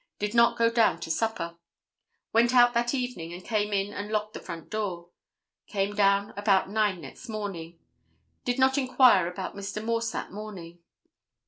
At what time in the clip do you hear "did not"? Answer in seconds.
0.17-0.57, 8.43-8.79